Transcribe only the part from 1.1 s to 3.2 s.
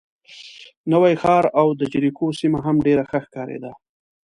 ښار او د جریکو سیمه هم ډېره ښه